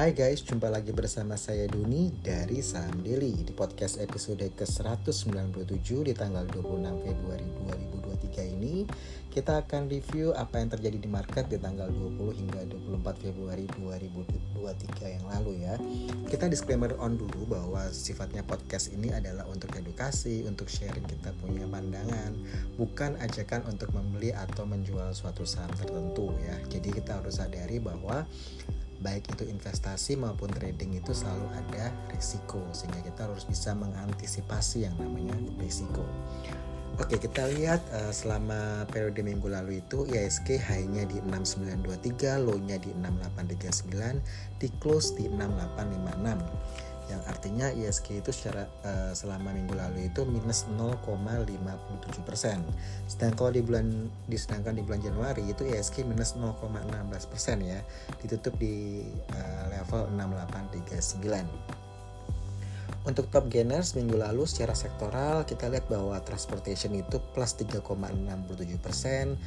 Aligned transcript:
Hai 0.00 0.16
guys, 0.16 0.40
jumpa 0.40 0.72
lagi 0.72 0.96
bersama 0.96 1.36
saya 1.36 1.68
Duni 1.68 2.08
dari 2.24 2.64
Saham 2.64 3.04
Daily 3.04 3.44
di 3.44 3.52
podcast 3.52 4.00
episode 4.00 4.40
ke-197 4.56 6.08
di 6.08 6.16
tanggal 6.16 6.48
26 6.48 7.04
Februari 7.04 7.44
2023 8.08 8.56
ini 8.56 8.88
kita 9.28 9.60
akan 9.60 9.92
review 9.92 10.32
apa 10.32 10.56
yang 10.56 10.72
terjadi 10.72 11.04
di 11.04 11.04
market 11.04 11.52
di 11.52 11.60
tanggal 11.60 11.92
20 11.92 12.16
hingga 12.32 12.60
24 12.96 13.24
Februari 13.28 13.68
2023 13.76 15.16
yang 15.20 15.24
lalu 15.36 15.68
ya. 15.68 15.76
Kita 16.32 16.48
disclaimer 16.48 16.96
on 16.96 17.20
dulu 17.20 17.52
bahwa 17.52 17.84
sifatnya 17.92 18.40
podcast 18.40 18.96
ini 18.96 19.12
adalah 19.12 19.44
untuk 19.52 19.68
edukasi, 19.76 20.48
untuk 20.48 20.72
sharing 20.72 21.04
kita 21.04 21.36
punya 21.44 21.68
pandangan, 21.68 22.40
bukan 22.80 23.20
ajakan 23.20 23.68
untuk 23.68 23.92
membeli 23.92 24.32
atau 24.32 24.64
menjual 24.64 25.12
suatu 25.12 25.44
saham 25.44 25.68
tertentu 25.76 26.32
ya. 26.40 26.56
Jadi 26.72 26.88
kita 26.88 27.20
harus 27.20 27.36
sadari 27.36 27.76
bahwa 27.84 28.24
baik 29.00 29.32
itu 29.32 29.48
investasi 29.48 30.16
maupun 30.20 30.52
trading 30.52 31.00
itu 31.00 31.16
selalu 31.16 31.48
ada 31.56 31.88
risiko 32.12 32.60
sehingga 32.76 33.00
kita 33.00 33.26
harus 33.26 33.48
bisa 33.48 33.72
mengantisipasi 33.72 34.84
yang 34.84 34.96
namanya 35.00 35.36
risiko. 35.56 36.04
Oke 37.00 37.16
kita 37.16 37.48
lihat 37.56 37.80
uh, 37.96 38.12
selama 38.12 38.84
periode 38.92 39.24
minggu 39.24 39.48
lalu 39.48 39.80
itu 39.80 40.04
ISG 40.04 40.60
high-nya 40.60 41.08
di 41.08 41.16
6923, 41.24 42.44
low-nya 42.44 42.76
di 42.76 42.92
6839, 42.92 44.60
di 44.60 44.68
close 44.84 45.16
di 45.16 45.24
6856 45.32 46.89
yang 47.10 47.22
artinya 47.26 47.74
ISG 47.74 48.22
itu 48.22 48.30
secara 48.30 48.70
uh, 48.86 49.10
selama 49.10 49.50
minggu 49.50 49.74
lalu 49.74 50.06
itu 50.06 50.22
minus 50.22 50.70
0,57 50.78 51.50
persen. 52.22 52.62
Sedangkan 53.10 53.34
kalau 53.34 53.50
di 53.50 53.62
bulan 53.66 54.06
disedangkan 54.30 54.78
di 54.78 54.82
bulan 54.86 55.02
Januari 55.02 55.42
itu 55.50 55.66
ISG 55.66 56.06
minus 56.06 56.38
0,16 56.38 56.70
persen 57.26 57.58
ya, 57.66 57.82
ditutup 58.22 58.54
di 58.62 59.02
uh, 59.34 59.64
level 59.74 60.06
6839. 60.14 61.80
Untuk 63.00 63.32
top 63.32 63.48
gainers 63.48 63.96
minggu 63.96 64.12
lalu 64.12 64.44
secara 64.44 64.76
sektoral 64.76 65.48
kita 65.48 65.72
lihat 65.72 65.88
bahwa 65.88 66.20
transportation 66.20 66.92
itu 66.92 67.16
plus 67.32 67.56
3,67 67.56 67.80
persen, 68.76 69.40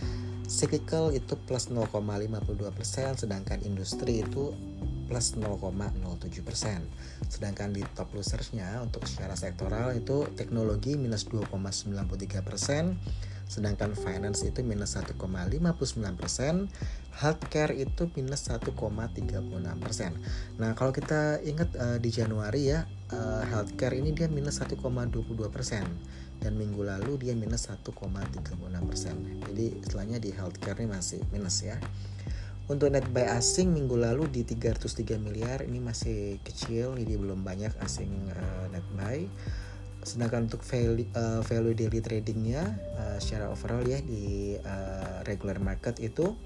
cyclical 0.50 1.14
itu 1.14 1.38
plus 1.46 1.70
0,52 1.70 1.94
persen, 2.74 3.14
sedangkan 3.14 3.62
industri 3.62 4.26
itu 4.26 4.58
plus 5.14 5.38
0,07 5.38 6.42
persen. 6.42 6.82
Sedangkan 7.30 7.70
di 7.70 7.86
top 7.94 8.18
losersnya 8.18 8.82
untuk 8.82 9.06
secara 9.06 9.38
sektoral 9.38 9.94
itu 9.94 10.26
teknologi 10.34 10.98
minus 10.98 11.30
2,93 11.30 12.42
persen, 12.42 12.98
sedangkan 13.46 13.94
finance 13.94 14.42
itu 14.42 14.66
minus 14.66 14.98
1,59 14.98 15.22
persen, 16.18 16.66
healthcare 17.14 17.78
itu 17.78 18.10
minus 18.18 18.50
1,36 18.50 18.74
persen. 19.78 20.18
Nah 20.58 20.74
kalau 20.74 20.90
kita 20.90 21.46
ingat 21.46 21.70
uh, 21.78 22.02
di 22.02 22.10
Januari 22.10 22.74
ya 22.74 22.90
uh, 23.14 23.46
healthcare 23.46 23.94
ini 23.94 24.18
dia 24.18 24.26
minus 24.34 24.66
1,22 24.66 24.82
persen 25.54 25.86
dan 26.42 26.58
minggu 26.58 26.82
lalu 26.82 27.22
dia 27.22 27.38
minus 27.38 27.70
1,36 27.70 27.94
persen. 28.90 29.16
Jadi 29.46 29.78
istilahnya 29.78 30.18
di 30.18 30.34
healthcare 30.34 30.82
ini 30.82 30.90
masih 30.90 31.22
minus 31.30 31.62
ya. 31.62 31.78
Untuk 32.64 32.96
net 32.96 33.04
buy 33.12 33.28
asing 33.28 33.76
minggu 33.76 34.00
lalu 34.00 34.32
di 34.32 34.48
303 34.48 35.20
miliar 35.20 35.68
ini 35.68 35.84
masih 35.84 36.40
kecil, 36.48 36.96
jadi 36.96 37.20
belum 37.20 37.44
banyak 37.44 37.76
asing 37.84 38.32
uh, 38.32 38.72
net 38.72 38.88
buy. 38.96 39.28
Sedangkan 40.04 40.48
untuk 40.48 40.64
value, 40.64 41.04
uh, 41.12 41.44
value 41.44 41.76
daily 41.76 42.00
tradingnya 42.00 42.64
uh, 42.96 43.20
secara 43.20 43.52
overall 43.52 43.84
ya 43.84 44.00
di 44.00 44.56
uh, 44.64 45.28
regular 45.28 45.60
market 45.60 46.00
itu 46.00 46.40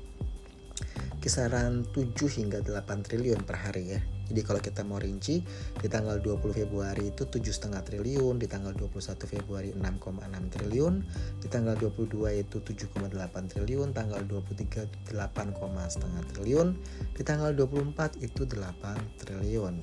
kisaran 1.22 1.86
7 1.94 2.14
hingga 2.18 2.66
8 2.66 3.06
triliun 3.06 3.46
per 3.46 3.62
hari 3.62 3.98
ya. 3.98 4.02
Jadi 4.28 4.42
kalau 4.44 4.60
kita 4.60 4.84
mau 4.84 5.00
rinci 5.00 5.40
di 5.80 5.88
tanggal 5.88 6.20
20 6.20 6.52
Februari 6.52 7.16
itu 7.16 7.24
7,5 7.28 7.72
triliun, 7.88 8.36
di 8.36 8.48
tanggal 8.48 8.76
21 8.76 9.24
Februari 9.28 9.70
6,6 9.72 10.54
triliun, 10.54 10.94
di 11.40 11.48
tanggal 11.48 11.76
22 11.80 12.44
itu 12.44 12.58
7,8 12.60 13.52
triliun, 13.52 13.96
tanggal 13.96 14.22
23 14.28 15.16
8,5 15.16 16.30
triliun, 16.36 16.68
di 17.16 17.22
tanggal 17.24 17.52
24 17.56 18.20
itu 18.20 18.42
8 18.44 19.24
triliun. 19.24 19.76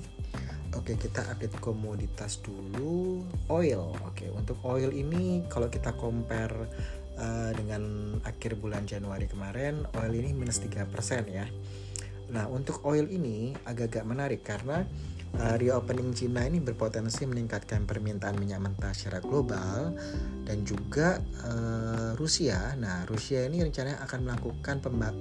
Oke, 0.75 0.99
kita 0.99 1.23
update 1.31 1.55
komoditas 1.63 2.43
dulu. 2.43 3.23
Oil. 3.47 3.95
Oke, 4.03 4.27
untuk 4.27 4.59
oil 4.67 4.91
ini 4.91 5.47
kalau 5.47 5.71
kita 5.71 5.95
compare 5.95 6.67
uh, 7.15 7.51
dengan 7.55 8.15
akhir 8.27 8.59
bulan 8.59 8.83
Januari 8.83 9.23
kemarin 9.31 9.87
oil 9.95 10.11
ini 10.11 10.35
minus 10.35 10.59
3% 10.59 10.83
ya. 11.31 11.47
Nah, 12.31 12.49
untuk 12.49 12.81
oil 12.87 13.05
ini 13.11 13.53
agak-agak 13.65 14.05
menarik 14.05 14.41
karena 14.41 14.85
uh, 15.39 15.55
reopening 15.59 16.15
Cina 16.15 16.47
ini 16.47 16.63
berpotensi 16.63 17.27
meningkatkan 17.27 17.83
permintaan 17.83 18.39
minyak 18.39 18.63
mentah 18.63 18.93
secara 18.95 19.19
global 19.21 19.93
dan 20.45 20.63
juga 20.63 21.19
uh, 21.45 22.13
Rusia. 22.15 22.73
Nah, 22.79 23.03
Rusia 23.09 23.45
ini 23.45 23.61
rencananya 23.61 24.01
akan 24.05 24.19
melakukan 24.25 24.75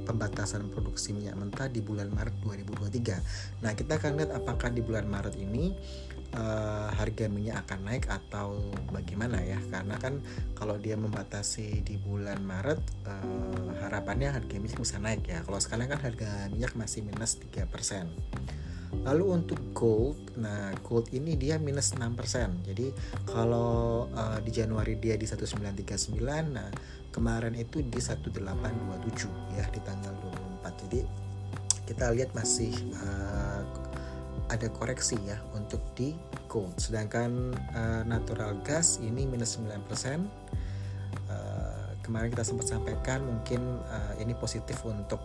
pembatasan 0.07 0.71
produksi 0.71 1.17
minyak 1.17 1.37
mentah 1.37 1.67
di 1.69 1.81
bulan 1.83 2.13
Maret 2.13 2.37
2023. 2.45 3.65
Nah, 3.65 3.73
kita 3.75 3.99
akan 3.99 4.11
lihat 4.21 4.31
apakah 4.37 4.71
di 4.71 4.81
bulan 4.85 5.09
Maret 5.09 5.37
ini 5.41 5.75
uh, 6.37 6.91
harga 6.95 7.27
minyak 7.31 7.67
akan 7.67 7.81
naik 7.89 8.05
atau 8.11 8.59
bagaimana 8.91 9.41
ya 9.43 9.59
karena 9.71 9.97
kan 9.99 10.21
kalau 10.59 10.77
dia 10.77 10.99
membatasi 10.99 11.83
di 11.87 11.97
bulan 11.99 12.43
Maret 12.43 12.81
uh, 13.07 13.71
harapannya 13.87 14.35
harga 14.35 14.55
minyak 14.59 14.79
bisa 14.79 14.99
naik 14.99 15.27
ya 15.27 15.41
kalau 15.47 15.59
sekarang 15.63 15.91
kan 15.91 16.01
harga 16.03 16.51
minyak 16.51 16.75
masih 16.75 17.07
minus 17.07 17.39
3% 17.39 17.65
Lalu 19.03 19.25
untuk 19.43 19.61
gold, 19.75 20.39
nah 20.39 20.71
gold 20.87 21.11
ini 21.11 21.35
dia 21.35 21.59
minus 21.59 21.93
6%. 21.99 22.15
Jadi 22.63 22.95
kalau 23.27 24.07
uh, 24.15 24.39
di 24.39 24.55
Januari 24.55 24.95
dia 25.03 25.19
di 25.19 25.27
1939, 25.27 26.15
nah 26.55 26.71
kemarin 27.11 27.59
itu 27.59 27.83
di 27.83 27.99
1827 27.99 29.59
ya 29.59 29.67
di 29.75 29.81
tanggal 29.83 30.15
24. 30.63 30.83
Jadi 30.87 31.01
kita 31.85 32.15
lihat 32.15 32.33
masih 32.33 32.73
uh, 33.03 33.61
ada 34.53 34.69
koreksi 34.69 35.17
ya 35.25 35.41
untuk 35.57 35.81
di 35.97 36.13
gold. 36.51 36.77
Sedangkan 36.77 37.55
uh, 37.73 38.03
natural 38.05 38.61
gas 38.63 39.01
ini 39.01 39.25
minus 39.25 39.57
9%. 39.57 39.65
Uh, 39.65 40.21
eh, 41.31 41.89
kemarin 42.05 42.29
kita 42.29 42.45
sempat 42.45 42.69
sampaikan 42.69 43.25
mungkin 43.25 43.61
uh, 43.89 44.13
ini 44.21 44.37
positif 44.37 44.83
untuk 44.85 45.21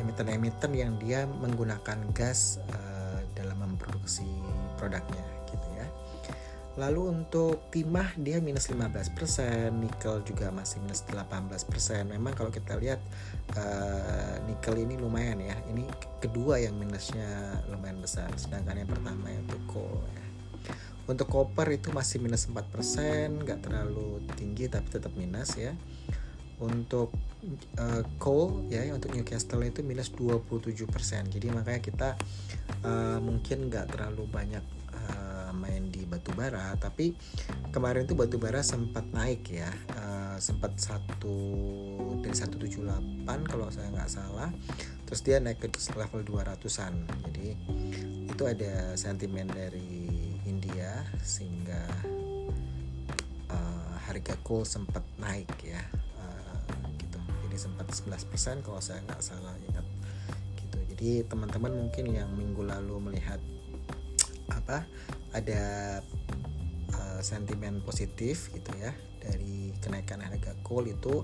emiten-emiten 0.00 0.72
yang 0.72 0.96
dia 0.96 1.28
menggunakan 1.28 2.00
gas 2.16 2.56
uh, 2.72 3.20
dalam 3.36 3.60
memproduksi 3.60 4.24
produknya 4.80 5.39
Lalu 6.78 7.10
untuk 7.10 7.66
timah 7.74 8.14
dia 8.14 8.38
minus 8.38 8.70
15%, 8.70 9.74
nikel 9.74 10.22
juga 10.22 10.54
masih 10.54 10.78
minus 10.78 11.02
18%. 11.02 12.06
Memang 12.06 12.30
kalau 12.38 12.54
kita 12.54 12.78
lihat 12.78 13.02
uh, 13.58 14.38
nikel 14.46 14.78
ini 14.78 14.94
lumayan 14.94 15.42
ya. 15.42 15.58
Ini 15.66 15.82
kedua 16.22 16.62
yang 16.62 16.78
minusnya 16.78 17.58
lumayan 17.66 17.98
besar, 17.98 18.30
sedangkan 18.38 18.86
yang 18.86 18.90
pertama 18.90 19.34
itu 19.34 19.58
coal 19.66 19.98
ya. 20.14 20.26
Untuk 21.10 21.26
copper 21.26 21.74
itu 21.74 21.90
masih 21.90 22.22
minus 22.22 22.46
4%, 22.46 22.62
nggak 23.42 23.66
terlalu 23.66 24.22
tinggi 24.38 24.70
tapi 24.70 24.86
tetap 24.94 25.10
minus 25.18 25.58
ya. 25.58 25.74
Untuk 26.62 27.10
uh, 27.82 28.06
coal 28.22 28.62
ya 28.70 28.86
untuk 28.94 29.10
Newcastle 29.10 29.66
itu 29.66 29.82
minus 29.82 30.14
27%. 30.14 30.86
Jadi 31.34 31.50
makanya 31.50 31.82
kita 31.82 32.14
uh, 32.86 33.18
mungkin 33.18 33.66
nggak 33.66 33.98
terlalu 33.98 34.22
banyak 34.30 34.62
main 35.54 35.90
di 35.90 35.99
batu 36.10 36.34
bara 36.34 36.74
tapi 36.76 37.14
kemarin 37.70 38.04
tuh 38.04 38.18
batu 38.18 38.36
bara 38.36 38.66
sempat 38.66 39.06
naik 39.14 39.46
ya 39.46 39.70
uh, 39.94 40.36
sempat 40.42 40.74
satu 40.76 41.38
dari 42.20 42.34
178 42.34 43.24
kalau 43.46 43.70
saya 43.70 43.88
nggak 43.94 44.10
salah 44.10 44.50
terus 45.06 45.22
dia 45.22 45.38
naik 45.38 45.62
ke 45.62 45.70
level 45.94 46.26
200an 46.26 47.06
jadi 47.30 47.54
itu 48.30 48.42
ada 48.42 48.98
sentimen 48.98 49.46
dari 49.46 50.00
India 50.48 51.04
sehingga 51.20 51.82
uh, 53.52 53.94
harga 54.08 54.34
coal 54.40 54.64
sempat 54.64 55.04
naik 55.20 55.50
ya 55.60 55.82
uh, 56.18 56.56
gitu. 56.96 57.20
Jadi 57.46 57.56
sempat 57.56 57.86
11% 57.92 58.64
kalau 58.64 58.80
saya 58.80 59.04
nggak 59.04 59.20
salah 59.20 59.54
ingat 59.68 59.86
gitu. 60.56 60.78
Jadi 60.96 61.10
teman-teman 61.28 61.72
mungkin 61.74 62.16
yang 62.16 62.32
minggu 62.32 62.64
lalu 62.64 63.12
melihat 63.12 63.40
apa 64.50 64.88
ada 65.34 65.62
uh, 66.94 67.20
sentimen 67.22 67.82
positif 67.84 68.50
gitu 68.54 68.70
ya 68.78 68.90
dari 69.20 69.76
kenaikan 69.78 70.24
harga 70.24 70.56
coal 70.64 70.88
itu 70.88 71.22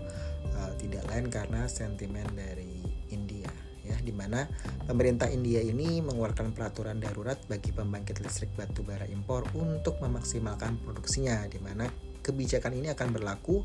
uh, 0.53 0.73
tidak 0.77 1.05
lain 1.11 1.33
karena 1.33 1.65
sentimen 1.67 2.27
dari 2.37 2.83
India 3.11 3.49
ya 3.87 3.97
di 4.03 4.11
mana 4.11 4.51
pemerintah 4.91 5.31
India 5.31 5.63
ini 5.63 6.03
mengeluarkan 6.03 6.51
peraturan 6.51 6.99
darurat 6.99 7.39
bagi 7.47 7.71
pembangkit 7.71 8.19
listrik 8.19 8.51
batu 8.59 8.83
bara 8.83 9.07
impor 9.07 9.47
untuk 9.55 10.03
memaksimalkan 10.03 10.83
produksinya 10.83 11.47
di 11.47 11.63
mana 11.63 11.87
kebijakan 12.27 12.75
ini 12.75 12.91
akan 12.91 13.15
berlaku 13.15 13.63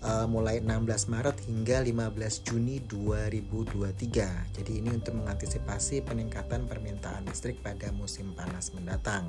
uh, 0.00 0.24
mulai 0.24 0.64
16 0.64 1.12
Maret 1.12 1.36
hingga 1.44 1.84
15 1.84 2.48
Juni 2.48 2.80
2023. 2.88 4.56
Jadi 4.56 4.72
ini 4.72 4.88
untuk 4.96 5.20
mengantisipasi 5.20 6.00
peningkatan 6.08 6.64
permintaan 6.64 7.28
listrik 7.28 7.60
pada 7.60 7.92
musim 7.92 8.32
panas 8.32 8.72
mendatang. 8.72 9.28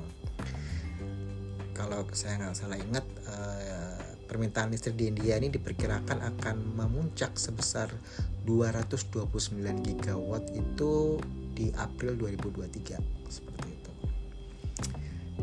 Kalau 1.76 2.08
saya 2.16 2.40
nggak 2.40 2.56
salah 2.56 2.80
ingat, 2.80 3.04
uh, 3.28 4.00
permintaan 4.24 4.72
listrik 4.72 4.96
di 4.96 5.12
India 5.12 5.36
ini 5.36 5.52
diperkirakan 5.52 6.22
akan 6.22 6.56
memuncak 6.78 7.36
sebesar 7.36 7.92
229 8.48 9.84
gigawatt 9.84 10.48
itu 10.56 11.20
di 11.52 11.68
April 11.76 12.16
2023 12.16 13.28
seperti 13.28 13.68
itu. 13.68 13.92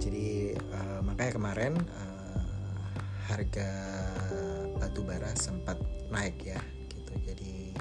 Jadi 0.01 0.27
uh, 0.55 1.01
makanya 1.05 1.31
kemarin 1.35 1.73
uh, 1.77 2.16
harga 3.37 3.69
batu 4.81 5.05
bara 5.05 5.29
sempat 5.37 5.77
naik 6.09 6.41
ya 6.41 6.57
gitu. 6.89 7.13
Jadi 7.21 7.77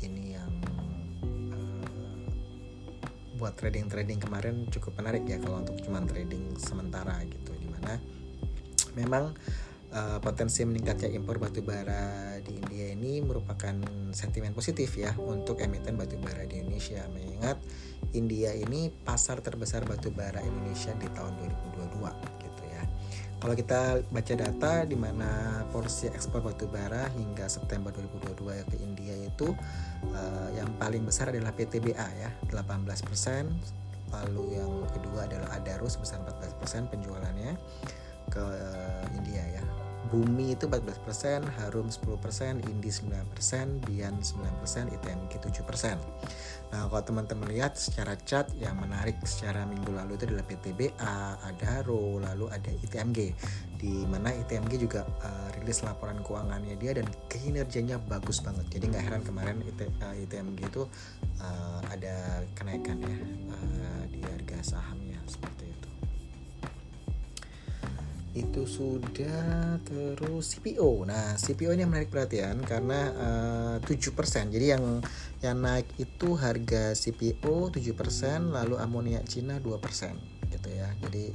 ini 0.00 0.32
yang 0.32 0.52
uh, 1.52 2.24
buat 3.36 3.52
trading-trading 3.60 4.24
kemarin 4.24 4.64
cukup 4.72 4.96
menarik 4.96 5.28
ya 5.28 5.36
kalau 5.44 5.60
untuk 5.60 5.76
cuman 5.84 6.08
trading 6.08 6.56
sementara 6.56 7.20
gitu 7.28 7.52
di 7.60 7.68
mana 7.68 8.00
memang 8.96 9.36
uh, 9.92 10.18
potensi 10.24 10.64
meningkatnya 10.64 11.12
impor 11.12 11.36
batu 11.36 11.60
bara 11.60 12.40
di 12.40 12.56
India 12.56 12.96
ini 12.96 13.20
merupakan 13.20 13.76
sentimen 14.16 14.56
positif 14.56 14.96
ya 14.96 15.12
untuk 15.20 15.60
emiten 15.60 16.00
batu 16.00 16.16
bara 16.16 16.48
di 16.48 16.64
Indonesia 16.64 17.04
mengingat 17.12 17.60
India 18.16 18.56
ini 18.56 18.88
pasar 18.88 19.44
terbesar 19.44 19.84
batu 19.84 20.08
bara 20.14 20.40
Indonesia 20.40 20.96
di 20.96 21.08
tahun 21.12 21.34
2022 21.76 22.46
gitu. 22.46 22.53
Kalau 23.42 23.54
kita 23.54 24.00
baca 24.08 24.34
data 24.34 24.72
di 24.88 24.96
mana 24.96 25.62
porsi 25.68 26.08
ekspor 26.08 26.40
batu 26.40 26.64
bara 26.70 27.10
hingga 27.12 27.44
September 27.50 27.92
2022 27.92 28.70
ke 28.72 28.76
India 28.80 29.14
itu 29.20 29.52
uh, 30.10 30.48
yang 30.56 30.70
paling 30.80 31.04
besar 31.04 31.28
adalah 31.28 31.52
PTBA 31.52 32.08
ya 32.24 32.30
18%, 32.48 32.72
lalu 34.14 34.44
yang 34.56 34.72
kedua 34.96 35.28
adalah 35.28 35.48
Adaro 35.60 35.90
sebesar 35.90 36.24
14% 36.24 36.88
penjualannya 36.88 37.52
ke 38.32 38.40
uh, 38.40 39.04
India 39.12 39.60
ya 39.60 39.83
Bumi 40.12 40.52
itu 40.52 40.68
14%, 40.68 41.48
Harum 41.60 41.88
10%, 41.88 42.60
Indi 42.68 42.90
9%, 42.92 43.88
Bian 43.88 44.14
9%, 44.20 44.94
ITMG 44.94 45.32
7%. 45.40 45.96
Nah, 46.74 46.90
kalau 46.90 47.06
teman-teman 47.06 47.54
lihat 47.54 47.78
secara 47.78 48.18
chart 48.26 48.50
yang 48.58 48.74
menarik 48.82 49.14
secara 49.22 49.62
minggu 49.62 49.94
lalu 49.94 50.18
itu 50.18 50.26
adalah 50.26 50.42
PTBA, 50.42 51.16
ada 51.38 51.66
Haro, 51.70 52.18
lalu 52.18 52.50
ada 52.50 52.66
ITMG. 52.66 53.30
Di 53.78 54.02
mana 54.10 54.34
ITMG 54.34 54.82
juga 54.82 55.06
uh, 55.06 55.48
rilis 55.54 55.86
laporan 55.86 56.18
keuangannya 56.26 56.74
dia 56.74 56.98
dan 56.98 57.06
kinerjanya 57.30 58.02
bagus 58.02 58.42
banget. 58.42 58.66
Jadi 58.74 58.90
nggak 58.90 59.04
heran 59.06 59.22
kemarin 59.22 59.62
IT, 59.62 59.80
uh, 59.86 60.12
eh, 60.18 60.26
ITMG 60.26 60.66
itu 60.66 60.82
uh, 61.38 61.80
ada 61.94 62.42
kenaikan 62.58 62.98
ya 62.98 63.16
uh, 63.54 64.02
di 64.10 64.18
harga 64.26 64.74
sahamnya 64.74 65.22
seperti 65.30 65.70
itu 65.70 65.93
itu 68.34 68.66
sudah 68.66 69.78
terus 69.86 70.58
CPO. 70.58 71.06
Nah, 71.06 71.38
CPO 71.38 71.70
ini 71.70 71.86
menarik 71.86 72.10
perhatian 72.10 72.58
karena 72.66 73.00
uh, 73.14 73.74
eh, 73.78 73.94
7%. 73.94 74.50
Jadi 74.50 74.66
yang 74.74 74.98
yang 75.38 75.62
naik 75.62 75.86
itu 76.02 76.34
harga 76.34 76.98
CPO 76.98 77.70
7%, 77.70 78.50
lalu 78.50 78.74
amonia 78.82 79.22
Cina 79.22 79.62
2% 79.62 80.50
gitu 80.50 80.68
ya. 80.74 80.90
Jadi 81.06 81.30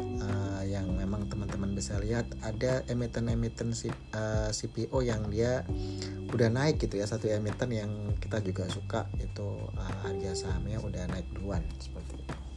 uh, 0.00 0.64
yang 0.64 0.88
memang 0.96 1.28
teman-teman 1.28 1.76
bisa 1.76 2.00
lihat 2.00 2.24
ada 2.40 2.88
emiten-emiten 2.88 3.76
uh, 3.76 3.84
eh, 4.16 4.50
CPO 4.50 4.98
yang 5.04 5.28
dia 5.28 5.60
udah 6.32 6.48
naik 6.48 6.80
gitu 6.80 6.96
ya. 6.96 7.04
Satu 7.04 7.28
emiten 7.28 7.68
yang 7.68 8.16
kita 8.16 8.40
juga 8.40 8.64
suka 8.72 9.12
itu 9.20 9.68
uh, 9.76 9.96
harga 10.08 10.48
sahamnya 10.48 10.80
udah 10.80 11.04
naik 11.12 11.28
duluan 11.36 11.60
seperti 11.76 12.16
itu. 12.16 12.49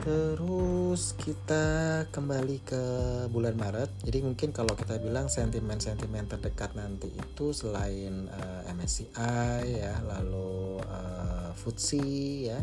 Terus 0.00 1.12
kita 1.20 1.64
kembali 2.08 2.64
ke 2.64 2.84
bulan 3.28 3.52
Maret. 3.52 3.92
Jadi 4.00 4.24
mungkin 4.24 4.48
kalau 4.48 4.72
kita 4.72 4.96
bilang 4.96 5.28
sentimen-sentimen 5.28 6.24
terdekat 6.24 6.72
nanti 6.72 7.12
itu 7.12 7.52
selain 7.52 8.32
uh, 8.32 8.64
eh, 8.64 8.72
MSCI 8.72 9.60
ya, 9.68 10.00
lalu 10.08 10.80
uh, 10.88 11.52
FTSE 11.52 12.08
ya. 12.48 12.60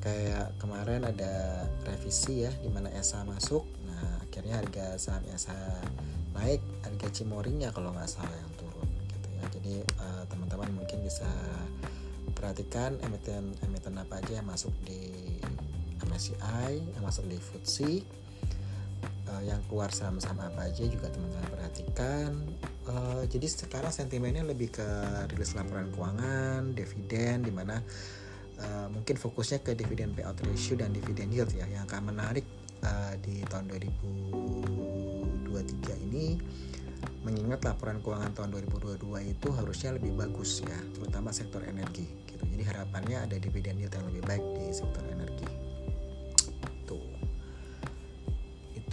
Kayak 0.00 0.56
kemarin 0.56 1.04
ada 1.04 1.68
revisi 1.84 2.48
ya 2.48 2.52
di 2.64 2.72
mana 2.72 2.88
ESA 2.96 3.28
masuk. 3.28 3.68
Nah, 3.84 4.24
akhirnya 4.24 4.56
harga 4.64 4.96
saham 4.96 5.20
ESA 5.28 5.56
naik, 6.32 6.64
harga 6.80 7.12
Cimoringnya 7.12 7.76
kalau 7.76 7.92
nggak 7.92 8.08
salah 8.08 8.32
yang 8.40 8.52
turun 8.56 8.88
gitu 9.12 9.28
ya. 9.36 9.44
Jadi 9.52 9.74
uh, 10.00 10.24
teman-teman 10.32 10.80
mungkin 10.80 11.04
bisa 11.04 11.28
perhatikan 12.32 12.96
emiten 13.04 13.52
emiten 13.60 14.00
apa 14.00 14.24
aja 14.24 14.40
yang 14.40 14.48
masuk 14.48 14.72
di 14.88 15.24
MSCI 16.14 17.02
masuk 17.02 17.26
di 17.26 17.34
FTSE 17.42 18.06
uh, 19.34 19.42
yang 19.42 19.58
keluar 19.66 19.90
saham-saham 19.90 20.38
apa 20.46 20.70
aja 20.70 20.86
juga 20.86 21.10
teman-teman 21.10 21.50
perhatikan. 21.50 22.30
Uh, 22.86 23.26
jadi 23.26 23.50
sekarang 23.50 23.90
sentimennya 23.90 24.46
lebih 24.46 24.70
ke 24.70 24.86
rilis 25.34 25.58
laporan 25.58 25.90
keuangan 25.90 26.70
dividen 26.70 27.42
di 27.42 27.50
mana 27.50 27.82
uh, 28.62 28.86
mungkin 28.94 29.18
fokusnya 29.18 29.66
ke 29.66 29.74
dividen 29.74 30.14
payout 30.14 30.38
ratio 30.46 30.78
dan 30.78 30.94
dividen 30.94 31.34
yield 31.34 31.50
ya. 31.50 31.66
Yang 31.66 31.90
akan 31.90 32.14
menarik 32.14 32.46
uh, 32.86 33.18
di 33.18 33.42
tahun 33.50 33.74
2023 35.50 36.06
ini 36.12 36.38
mengingat 37.26 37.64
laporan 37.64 38.04
keuangan 38.04 38.36
tahun 38.36 38.54
2022 38.68 39.32
itu 39.32 39.48
harusnya 39.50 39.96
lebih 39.96 40.12
bagus 40.12 40.60
ya 40.60 40.78
terutama 40.94 41.32
sektor 41.32 41.64
energi 41.64 42.06
gitu. 42.28 42.44
Jadi 42.44 42.62
harapannya 42.68 43.24
ada 43.24 43.36
dividen 43.40 43.80
yield 43.80 43.96
yang 43.96 44.06
lebih 44.12 44.22
baik 44.28 44.44
di 44.60 44.70
sektor 44.76 45.02
energi 45.08 45.53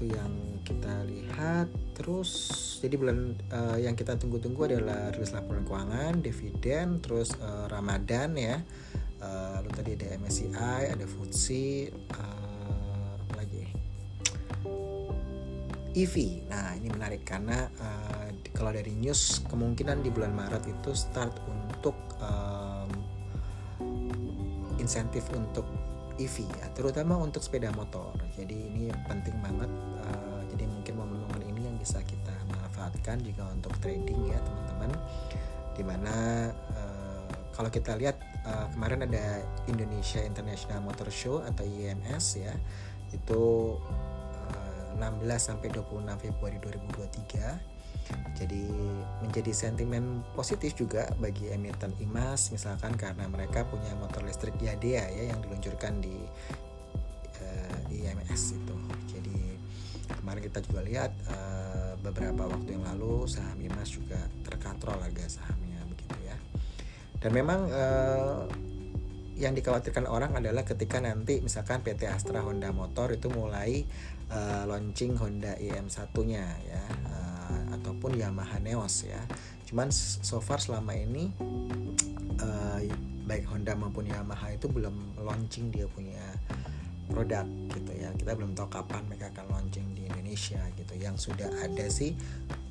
itu 0.02 0.18
yang 0.18 0.34
kita 0.66 1.06
lihat. 1.06 1.70
Terus 1.94 2.30
jadi 2.82 2.98
bulan 2.98 3.38
uh, 3.54 3.78
yang 3.78 3.94
kita 3.94 4.18
tunggu-tunggu 4.18 4.66
adalah 4.66 5.14
rilis 5.14 5.30
laporan 5.30 5.62
keuangan 5.62 6.26
dividen 6.26 6.98
terus 7.06 7.38
uh, 7.38 7.70
Ramadan 7.70 8.34
ya. 8.34 8.58
Uh, 9.22 9.62
lalu 9.62 9.70
tadi 9.78 9.90
ada 10.02 10.18
MSCI 10.18 10.98
ada 10.98 11.06
FTSE 11.06 11.94
uh, 12.18 13.14
lagi? 13.38 13.70
EV 15.94 16.16
nah 16.50 16.74
ini 16.74 16.90
menarik 16.90 17.22
karena 17.22 17.70
uh, 17.78 18.26
kalau 18.58 18.74
dari 18.74 18.98
news 18.98 19.46
kemungkinan 19.46 20.02
di 20.02 20.10
bulan 20.10 20.34
Maret 20.34 20.66
itu 20.66 20.98
start 20.98 21.38
untuk 21.46 21.94
um, 22.18 22.90
insentif 24.82 25.30
untuk 25.36 25.91
EV 26.20 26.48
ya, 26.48 26.66
terutama 26.76 27.16
untuk 27.20 27.40
sepeda 27.44 27.72
motor. 27.76 28.12
Jadi 28.36 28.56
ini 28.56 28.92
penting 29.08 29.36
banget. 29.40 29.72
Uh, 30.04 30.42
jadi 30.52 30.68
mungkin 30.68 30.94
momen-momen 31.00 31.44
ini 31.48 31.62
yang 31.72 31.78
bisa 31.80 32.04
kita 32.04 32.36
manfaatkan 32.52 33.24
juga 33.24 33.48
untuk 33.52 33.72
trading 33.80 34.32
ya 34.32 34.40
teman-teman. 34.44 34.92
Di 35.78 35.84
mana 35.88 36.16
uh, 36.52 37.32
kalau 37.56 37.72
kita 37.72 37.96
lihat 37.96 38.20
uh, 38.44 38.68
kemarin 38.76 39.08
ada 39.08 39.46
Indonesia 39.72 40.20
International 40.20 40.84
Motor 40.84 41.08
Show 41.08 41.40
atau 41.46 41.64
IMS 41.64 42.42
ya, 42.42 42.54
itu 43.16 43.76
uh, 43.80 45.00
16 45.00 45.24
sampai 45.40 45.72
26 45.72 46.04
Februari 46.20 46.58
2023 46.60 47.71
jadi 48.42 48.66
menjadi 49.22 49.54
sentimen 49.54 50.26
positif 50.34 50.74
juga 50.74 51.06
bagi 51.22 51.54
emiten 51.54 51.94
emas 52.02 52.50
misalkan 52.50 52.98
karena 52.98 53.30
mereka 53.30 53.70
punya 53.70 53.94
motor 54.02 54.26
listrik 54.26 54.58
Yadea 54.58 55.06
ya 55.14 55.24
yang 55.30 55.46
diluncurkan 55.46 56.02
di 56.02 56.18
uh, 57.38 57.78
di 57.86 58.02
IMS 58.02 58.58
itu. 58.58 58.76
Jadi 59.14 59.38
kemarin 60.10 60.42
kita 60.42 60.60
juga 60.66 60.82
lihat 60.82 61.12
uh, 61.30 61.94
beberapa 62.02 62.50
waktu 62.50 62.82
yang 62.82 62.86
lalu 62.90 63.30
saham 63.30 63.62
emas 63.62 63.94
juga 63.94 64.18
terkontrol 64.42 64.98
harga 64.98 65.38
sahamnya 65.38 65.86
begitu 65.86 66.18
ya. 66.26 66.36
Dan 67.22 67.32
memang 67.38 67.70
uh, 67.70 68.50
yang 69.38 69.54
dikhawatirkan 69.54 70.10
orang 70.10 70.34
adalah 70.34 70.66
ketika 70.66 70.98
nanti 70.98 71.46
misalkan 71.46 71.86
PT 71.86 72.10
Astra 72.10 72.42
Honda 72.42 72.74
Motor 72.74 73.14
itu 73.14 73.30
mulai 73.30 73.86
uh, 74.34 74.66
launching 74.66 75.14
Honda 75.22 75.54
IM1-nya 75.62 76.46
ya. 76.66 76.84
Uh, 77.06 77.21
ataupun 77.74 78.20
Yamaha 78.20 78.60
Neos 78.60 79.08
ya. 79.08 79.22
Cuman 79.68 79.90
so 79.94 80.44
far 80.44 80.60
selama 80.60 80.92
ini 80.92 81.32
uh, 82.44 82.80
baik 83.24 83.48
Honda 83.48 83.74
maupun 83.78 84.08
Yamaha 84.08 84.52
itu 84.56 84.68
belum 84.68 85.22
launching 85.24 85.72
dia 85.72 85.88
punya 85.88 86.24
produk 87.08 87.48
gitu 87.72 87.92
ya. 87.96 88.12
Kita 88.16 88.36
belum 88.36 88.56
tahu 88.56 88.68
kapan 88.68 89.08
mereka 89.08 89.32
akan 89.32 89.46
launching 89.52 89.88
di 89.96 90.08
Indonesia 90.08 90.60
gitu. 90.76 90.94
Yang 91.00 91.32
sudah 91.32 91.50
ada 91.64 91.86
sih 91.88 92.12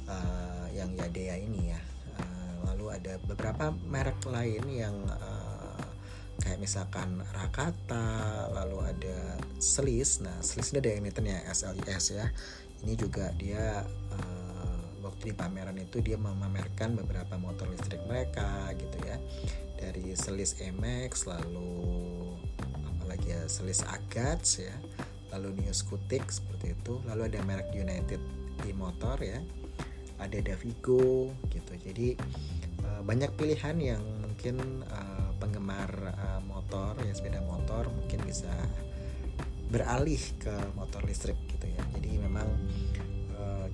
uh, 0.08 0.66
yang 0.76 0.92
Yadea 0.96 1.40
ini 1.40 1.72
ya. 1.72 1.80
Uh, 2.20 2.72
lalu 2.72 3.00
ada 3.00 3.16
beberapa 3.24 3.72
merek 3.88 4.20
lain 4.28 4.64
yang 4.68 4.96
uh, 5.08 5.84
kayak 6.40 6.60
misalkan 6.60 7.20
Rakata, 7.32 8.48
lalu 8.52 8.92
ada 8.92 9.40
Slis. 9.60 10.20
Nah, 10.24 10.40
Slis 10.40 10.72
ini 10.72 10.84
ada 10.84 10.92
emitennya 10.96 11.38
SLIS 11.52 12.04
ya 12.16 12.28
ini 12.84 12.96
juga 12.96 13.28
dia 13.36 13.84
uh, 14.12 14.39
di 15.20 15.36
pameran 15.36 15.76
itu 15.76 16.00
dia 16.00 16.16
memamerkan 16.16 16.96
beberapa 16.96 17.36
motor 17.36 17.68
listrik 17.68 18.00
mereka 18.08 18.72
gitu 18.76 18.96
ya. 19.04 19.16
Dari 19.80 20.12
selis 20.16 20.56
Emax 20.60 21.28
lalu 21.28 22.36
apalagi 22.96 23.32
ya 23.32 23.44
selis 23.48 23.84
Agats 23.84 24.60
ya 24.60 24.76
lalu 25.32 25.64
New 25.64 25.72
Scutic 25.72 26.28
seperti 26.32 26.72
itu. 26.72 27.00
Lalu 27.04 27.32
ada 27.32 27.40
merek 27.44 27.72
United 27.76 28.20
di 28.60 28.72
motor 28.76 29.20
ya 29.20 29.40
ada 30.20 30.38
Davigo 30.40 31.32
gitu. 31.48 31.72
Jadi 31.80 32.12
uh, 32.84 33.00
banyak 33.00 33.32
pilihan 33.40 33.76
yang 33.80 34.04
mungkin 34.20 34.84
uh, 34.84 35.32
penggemar 35.40 35.88
uh, 36.12 36.40
motor 36.44 36.96
ya 37.00 37.12
sepeda 37.16 37.40
motor 37.40 37.88
mungkin 37.88 38.20
bisa 38.28 38.52
beralih 39.72 40.20
ke 40.36 40.52
motor 40.76 41.00
listrik 41.08 41.40
gitu 41.56 41.66
ya. 41.72 41.82
Jadi 41.96 42.20
memang 42.20 42.46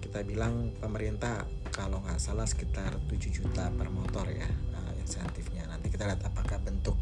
kita 0.07 0.23
bilang 0.23 0.71
pemerintah 0.79 1.43
kalau 1.75 1.99
nggak 1.99 2.23
salah 2.23 2.47
sekitar 2.47 2.95
7 3.11 3.19
juta 3.27 3.75
per 3.75 3.91
motor 3.91 4.31
ya 4.31 4.47
uh, 4.47 4.93
insentifnya. 5.03 5.67
Nanti 5.67 5.91
kita 5.91 6.07
lihat 6.07 6.23
apakah 6.23 6.63
bentuk 6.63 6.95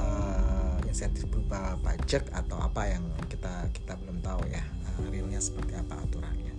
uh, 0.00 0.80
insentif 0.88 1.28
berupa 1.28 1.76
pajak 1.84 2.24
atau 2.32 2.56
apa 2.56 2.88
yang 2.88 3.04
kita 3.28 3.68
kita 3.76 4.00
belum 4.00 4.24
tahu 4.24 4.48
ya 4.48 4.64
uh, 4.64 5.12
realnya 5.12 5.44
seperti 5.44 5.76
apa 5.76 6.00
aturannya. 6.00 6.56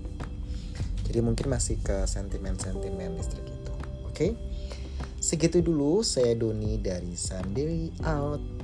Jadi 1.09 1.19
mungkin 1.25 1.49
masih 1.49 1.81
ke 1.81 2.05
sentimen-sentimen 2.05 3.17
listrik 3.17 3.49
itu. 3.49 3.73
Oke? 4.05 4.13
Okay? 4.13 4.31
segitu 5.21 5.61
dulu 5.61 6.01
saya 6.01 6.33
Doni 6.33 6.81
dari 6.81 7.13
Sandiri 7.13 7.93
out 8.05 8.60